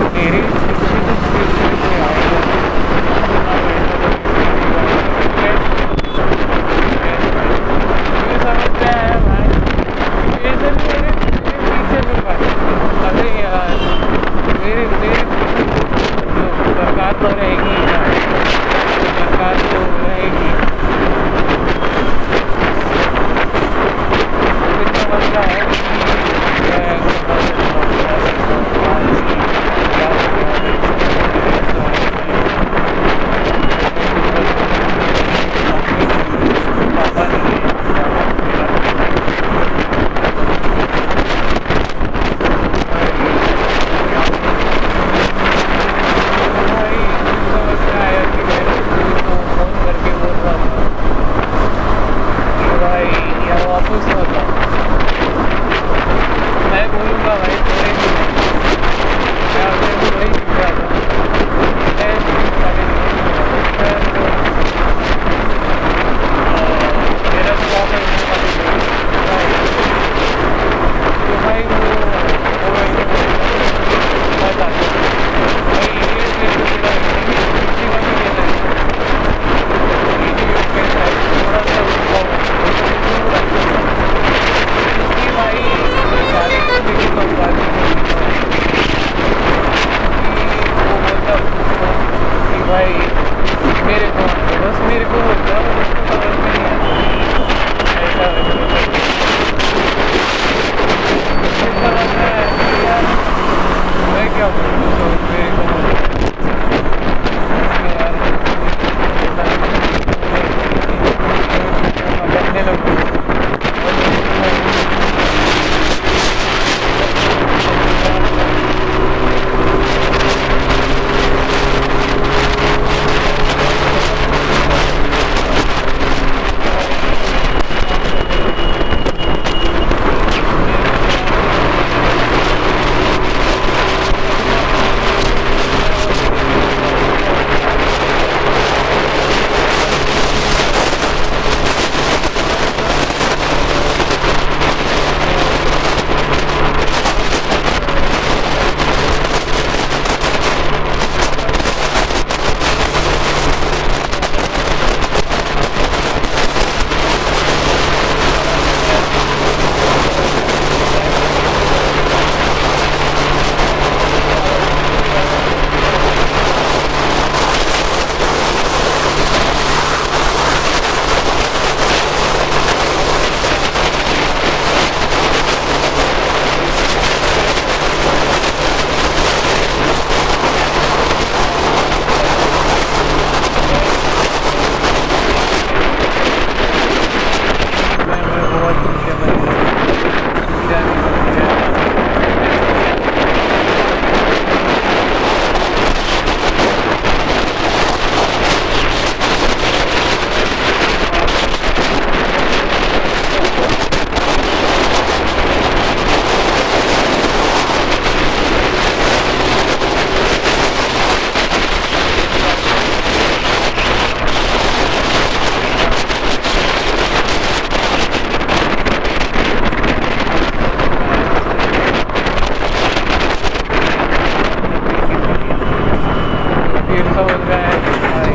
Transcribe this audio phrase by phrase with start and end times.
[0.00, 1.77] मेरे पीछे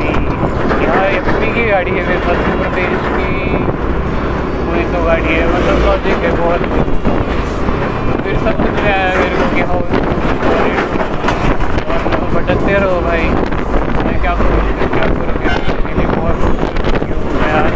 [0.03, 3.31] गाड़ी यहाँ एफ़ की गाड़ी है मध्य प्रदेश की
[4.65, 6.59] कोई तो गाड़ी है मतलब लॉजिक है बहुत।
[8.09, 9.87] तो फिर सब में आया मेरे को क्या हाउ और
[11.89, 13.29] हाँ, भटकते रहो भाई।
[14.05, 15.49] मैं क्या करूँ क्या करूँगा
[17.51, 17.69] हाँ,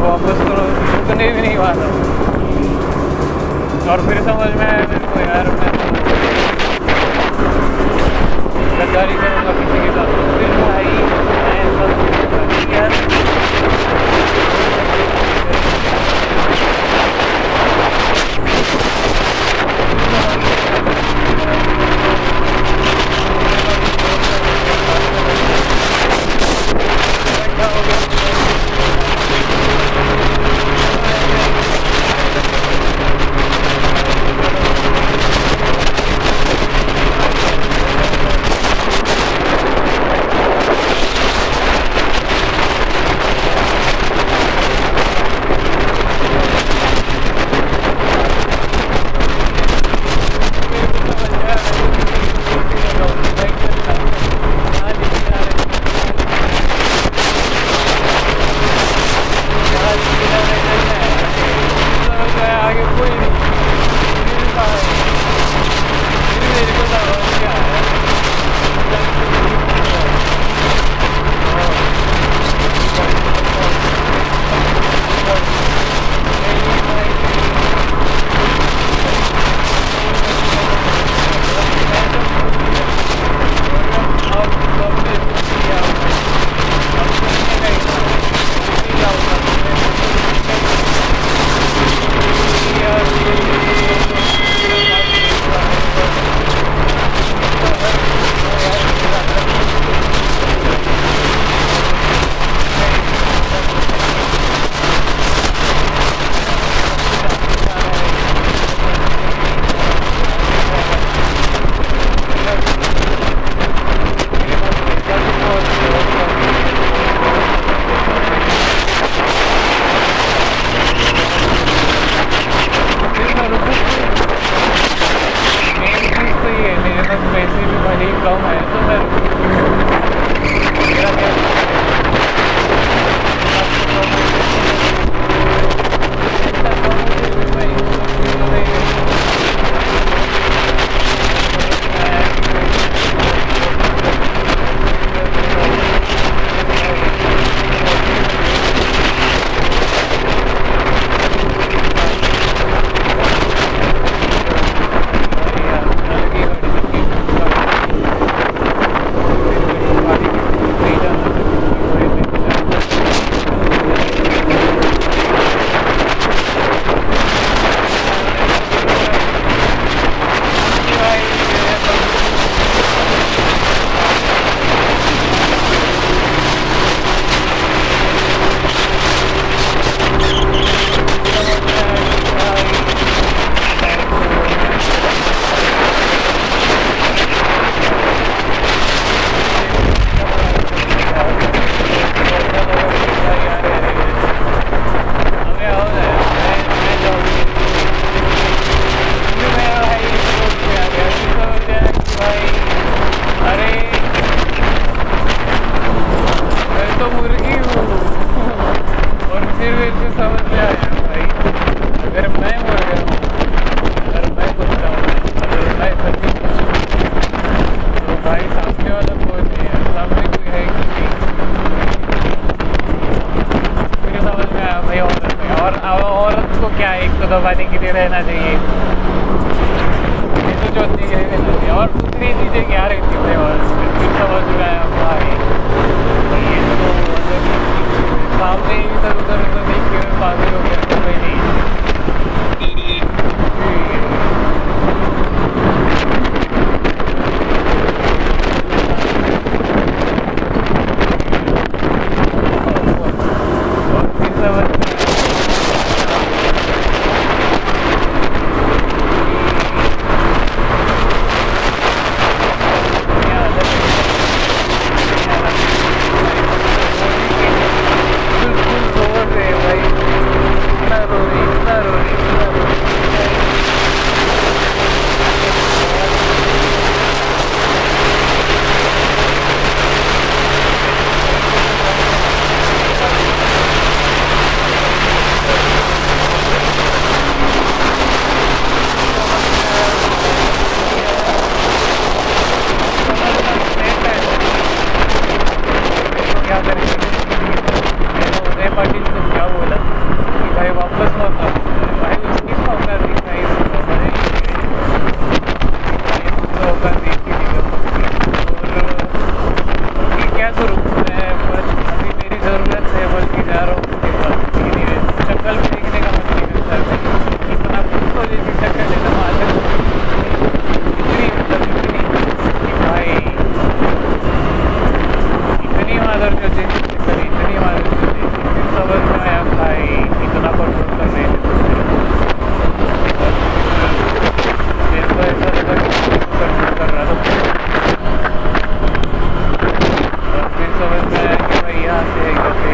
[0.00, 2.47] वापस करो, रुकने भी नहीं वाला
[3.92, 5.70] और फिर समझ में आया मेरे को यार मैं
[8.80, 10.90] गद्दारी करूँगा किसी के साथ। फिर भाई,
[11.44, 11.90] मैं सब
[12.72, 12.90] यार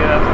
[0.05, 0.34] yeah.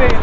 [0.00, 0.18] मेरे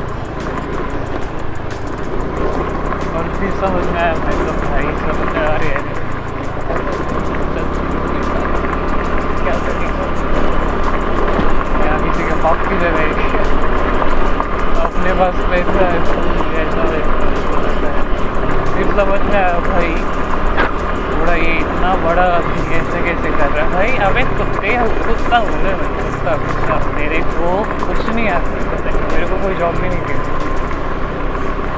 [3.17, 6.03] और फिर समझ में आया मैं तो भाई में आ रही है?
[14.85, 16.23] अपने पास पैसा है तो
[16.61, 16.87] ऐसा
[18.75, 19.93] फिर समझ में आया भाई,
[21.19, 22.29] थोड़ा ये इतना बड़ा
[22.71, 23.73] कैसे कैसे कर रहा है?
[23.73, 24.77] भाई, अबे कुत्ते
[25.09, 27.49] कुत्ता हो गए भाई कुत्ता कुत्ता मेरे को
[27.87, 28.59] कुछ नहीं आता
[29.13, 30.27] मेरे को कोई जॉब भी नहीं देगा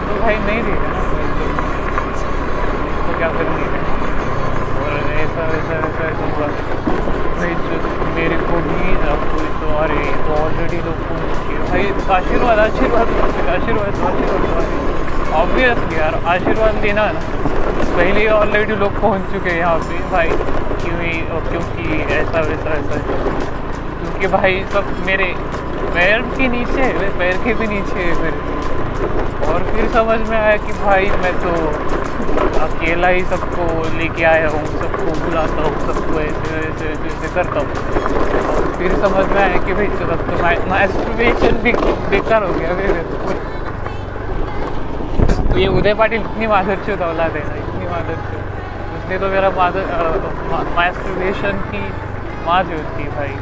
[0.09, 1.01] तो भाई नहीं देगा ना
[3.05, 3.81] तो, क्या करूँगी मैं
[4.83, 6.49] और ऐसा वैसा वैसा ऐसा हुआ।
[7.39, 7.79] भाई जो
[8.17, 11.85] मेरे को भी अब कोई तो अरे तो ऑलरेडी लोग हैं भाई
[12.19, 13.09] आशीर्वाद आशीर्वाद
[13.55, 17.21] आशीर्वाद आशीर्वाद ऑब्वियसली यार आशीर्वाद देना ना।
[17.97, 20.29] पहले ऑलरेडी लोग पहुँच चुके हैं यहाँ पे। भाई
[20.85, 23.54] क्यों क्योंकि ऐसा वैसा ऐसा।
[24.15, 25.25] क्योंकि भाई सब मेरे
[25.95, 28.41] पैर के नीचे है पैर के भी नीचे मेरे।
[29.47, 31.51] और फिर समझ में आया कि भाई मैं तो
[32.65, 33.65] अकेला ही सबको
[33.99, 37.69] लेके आया हूँ, सबको बुलाता हूँ, सबको ऐसे ऐसे ऐसे ऐसे करता हूँ।
[38.79, 40.35] फिर समझ में आया कि भाई तो सब तो
[40.71, 41.73] मास्टरबेशन भी
[42.11, 43.17] बेकार हो गया, मेरे तो।
[45.59, 48.43] ये उदय पाटिल इतनी माधर माधुर्य औलाद है, इतनी माधुर्य
[48.97, 49.85] उसने तो मेरा माधर
[50.77, 51.85] मास्टरबेशन की
[52.47, 53.37] माँ जो थी भाई।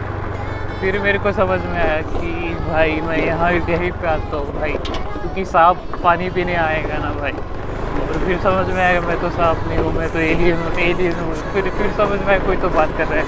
[0.82, 4.72] फिर मेरे को समझ में आया कि भाई, मैं यहाँ यहीं पे आता हूँ भाई,
[4.72, 9.68] क्योंकि साफ़ पानी पीने आएगा ना भाई। और फिर समझ में आया, मैं तो साफ़
[9.68, 12.68] नहीं हूँ, मैं तो एलियन हूँ एलियन हूँ। फिर फिर समझ में आया, कोई तो
[12.68, 13.24] बात कर रहा है।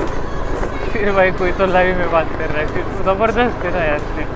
[0.92, 4.26] फिर भाई, कोई तो लाइव में बात कर रहा है। फिर ज़बरदस्त है यार फिर।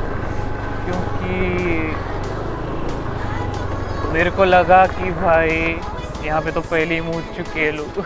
[0.85, 1.35] क्योंकि
[4.13, 5.77] मेरे को लगा कि भाई,
[6.25, 8.05] यहाँ पे तो पहले ही मुझ चुके लोग।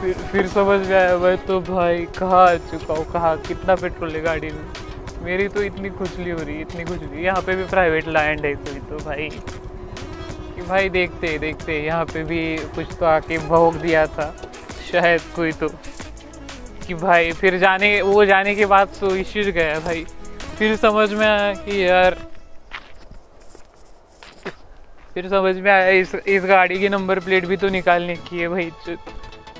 [0.00, 4.10] फिर फिर समझ में आया, मैं तो भाई कहाँ आ चुका हूँ, कहाँ, कितना पेट्रोल
[4.10, 4.64] है गाड़ी में?
[5.22, 8.78] मेरी तो इतनी खुजली हो रही इतनी खुजली यहाँ पे भी प्राइवेट लैंड है कोई
[8.90, 9.28] तो भाई।
[10.54, 14.30] कि भाई देखते देखते, यहाँ पे भी कुछ तो आके भोग दिया था,
[14.92, 15.68] शायद कोई तो।
[16.86, 20.04] कि भाई, फिर जाने, वो जाने के बाद तो इश्यूज़ गया भाई।
[20.58, 22.14] फिर समझ में आया कि यार,
[25.14, 28.48] फिर समझ में आया, इस इस गाड़ी की नंबर प्लेट भी तो निकालने की है
[28.48, 28.70] भाई।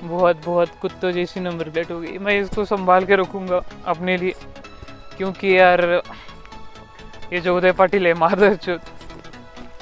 [0.02, 4.34] बहुत बहुत कुत्तों जैसी नंबर प्लेट हो गई। मैं इसको संभाल के रखूँगा अपने लिए,
[5.16, 5.80] क्योंकि यार,
[7.32, 8.80] ये जो उदय पाटिल है माधर चुत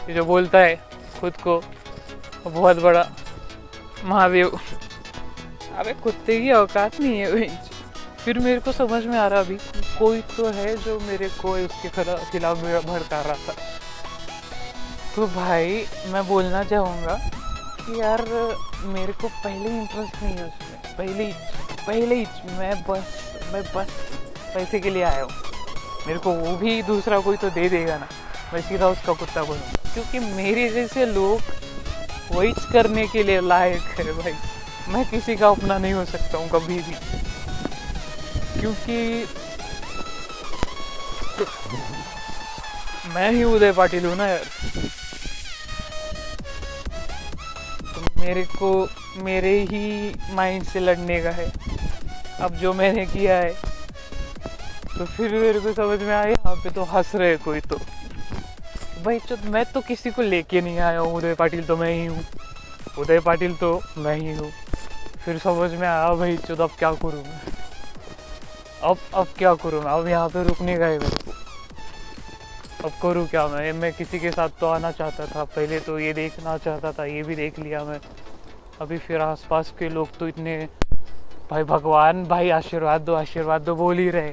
[0.09, 0.74] ये जो बोलता है
[1.20, 1.61] खुद को
[2.46, 3.05] बहुत बड़ा
[4.05, 4.59] महादेव।
[5.79, 7.48] अबे कुत्ते की औकात नहीं है
[8.18, 9.57] फिर मेरे को समझ में आ रहा अभी,
[9.98, 11.88] कोई तो है जो मेरे को उसके
[12.31, 13.55] खिलाफ भड़का रहा था।
[15.16, 17.14] तो भाई, मैं बोलना चाहूँगा
[17.79, 18.24] कि यार
[18.87, 21.33] मेरे को पहले इंटरेस्ट नहीं है उसमें। पहले ही
[21.87, 22.27] पहले ही
[22.59, 23.90] मैं बस मैं बस
[24.55, 25.31] पैसे के लिए आया हूँ।
[26.07, 28.09] मेरे को वो भी दूसरा कोई तो दे देगा ना।
[28.53, 31.40] मैं सीधा उसका कुत्ता बनूँ क्योंकि मेरे जैसे लोग
[32.33, 34.33] वही करने के लिए लायक है भाई।
[34.88, 36.94] मैं किसी का अपना नहीं हो सकता हूँ कभी भी।
[38.61, 39.27] क्योंकि
[43.14, 44.44] मैं ही उदय पाटिल हूँ ना यार।
[48.26, 48.68] मेरे को,
[49.24, 51.46] मेरे ही माइंड से लड़ने का है।
[52.42, 53.52] अब जो मैंने किया है
[54.88, 57.76] तो फिर मेरे को समझ में आया, यहाँ पे तो हंस रहे कोई तो।
[59.04, 62.06] भाई चुत मैं तो किसी को लेके नहीं आया हूँ। उदय पाटिल तो मैं ही
[62.06, 62.24] हूँ।
[62.98, 64.50] उदय पाटिल तो मैं ही हूँ।
[65.24, 67.40] फिर समझ में आया, भाई चुत अब क्या करूँ मैं?
[68.82, 69.90] अब अब क्या करूँ मैं?
[69.92, 71.45] अब यहाँ पे रुकने का है मेरे को।
[72.84, 73.72] अब करूँ क्या मैं?
[73.72, 77.22] मैं किसी के साथ तो आना चाहता था। पहले तो ये देखना चाहता था, ये
[77.22, 77.98] भी देख लिया मैं।
[78.80, 80.56] अभी फिर आसपास के लोग तो इतने,
[81.50, 84.32] भाई भगवान, भाई आशीर्वाद दो आशीर्वाद दो बोल ही रहे।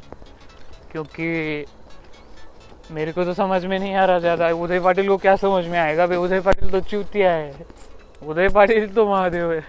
[0.91, 1.65] क्योंकि
[2.91, 5.79] मेरे को तो समझ में नहीं आ रहा ज़्यादा। उदय पाटिल को क्या समझ में
[5.79, 6.07] आएगा?
[6.07, 7.65] भाई उदय पाटिल तो चूतिया है।
[8.21, 9.61] उदय पाटिल तो महादेव है।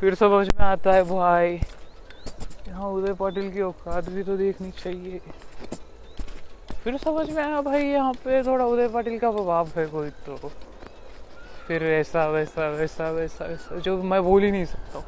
[0.00, 1.60] फिर समझ में आता है, भाई।
[2.68, 5.20] यहाँ उदय पाटिल की औकात भी तो देखनी चाहिए।
[6.84, 10.36] फिर समझ में आया, भाई, यहाँ पे थोड़ा उदय पाटिल का प्रभाव है कोई तो।
[11.66, 15.00] फिर ऐसा, वैसा वैसा वैसा वैसा, जो मैं बोल ही नहीं सकता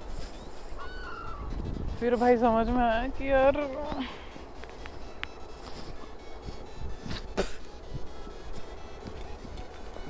[2.01, 3.57] फिर भाई समझ में आया कि यार,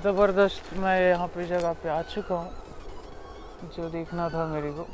[0.02, 2.50] ज़बरदस्त मैं यहाँ पे जगह पे आ चुका हूँ,
[3.76, 4.86] जो देखना था मेरे को।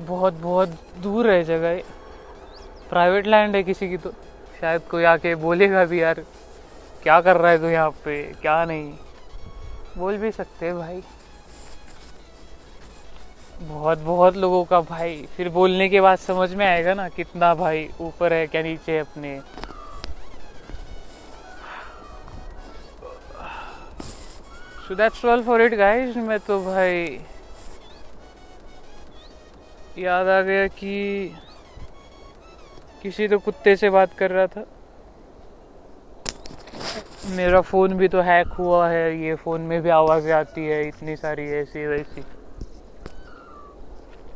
[0.00, 0.68] बहुत बहुत
[1.02, 1.80] दूर है जगह
[2.90, 4.10] प्राइवेट लैंड है किसी की तो।
[4.60, 6.20] शायद कोई आके बोलेगा भी, यार,
[7.02, 8.22] क्या कर रहा है तू यहाँ पे?
[8.42, 8.92] क्या नहीं?
[9.96, 11.00] बोल भी सकते हैं भाई।
[13.60, 17.88] बहुत बहुत लोगों का भाई। फिर बोलने के बाद समझ में आएगा ना कितना भाई
[18.00, 19.38] ऊपर है क्या नीचे है अपने।
[24.88, 27.18] So that's all for it guys मैं तो भाई
[29.98, 31.34] याद आ गया कि
[33.02, 34.64] किसी तो कुत्ते से बात कर रहा था।
[37.36, 41.16] मेरा फ़ोन भी तो हैक हुआ है, ये फ़ोन में भी आवाज़ें आती है, इतनी
[41.16, 42.22] सारी ऐसी वैसी।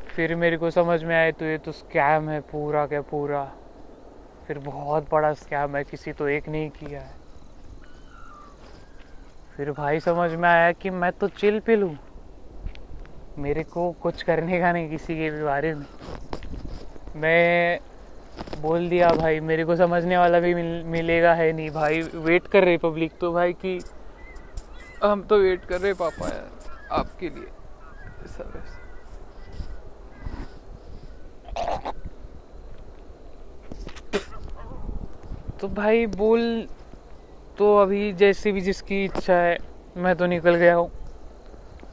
[0.06, 3.44] फिर मेरे को समझ में आए तो ये तो स्कैम है पूरा क्या पूरा।
[4.46, 7.14] फिर बहुत बड़ा स्कैम है, किसी तो एक नहीं किया है।
[9.56, 11.98] फिर भाई समझ में आया कि मैं तो चिल पिल हूँ।
[13.38, 15.86] मेरे को कुछ करने का नहीं किसी के भी बारे में।
[17.16, 17.78] मैं
[18.60, 22.64] बोल दिया भाई मेरे को समझने वाला भी मिल, मिलेगा है नहीं भाई। वेट कर
[22.64, 23.78] रहे पब्लिक तो भाई कि
[25.04, 26.48] हम तो वेट कर रहे पापा यार
[26.90, 27.46] आपके लिए।
[35.60, 36.66] तो भाई बोल
[37.58, 39.56] तो अभी जैसे भी जिसकी इच्छा है
[39.96, 40.90] मैं तो निकल गया हूँ।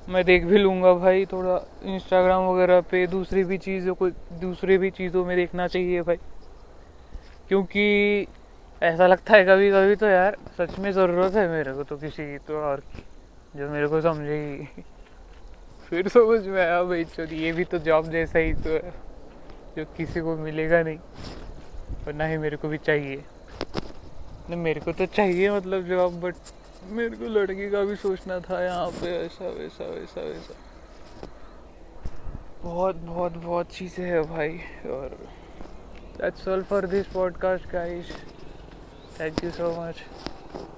[0.10, 4.10] मैं देख भी लूँगा भाई, थोड़ा इंस्टाग्राम वगैरह पे दूसरी भी चीज़ों को,
[4.42, 6.18] दूसरे भी चीज़ों में देखना चाहिए भाई।
[7.48, 8.28] क्योंकि
[8.82, 12.26] ऐसा लगता है कभी कभी तो यार, सच में ज़रूरत है मेरे को तो किसी
[12.26, 12.82] की तो और
[13.56, 14.84] जो मेरे को समझेगी।
[15.90, 18.92] फिर समझ में आया भाई, चल ये भी तो जॉब जैसा ही तो है,
[19.78, 20.98] जो किसी को मिलेगा नहीं,
[22.08, 23.16] और ना ही मेरे को भी चाहिए।
[24.50, 26.36] नहीं, मेरे को तो चाहिए मतलब जॉब बट
[26.84, 30.54] मेरे को लड़की का भी सोचना था यहाँ पे, ऐसा, वैसा वैसा वैसा।
[32.64, 35.16] बहुत बहुत बहुत चीज़ें हैं भाई, और
[36.18, 38.06] that's all for this podcast guys
[39.20, 39.96] thank you so much